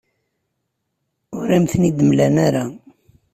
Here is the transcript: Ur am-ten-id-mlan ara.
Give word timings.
Ur 1.37 1.47
am-ten-id-mlan 1.55 2.35
ara. 2.47 2.63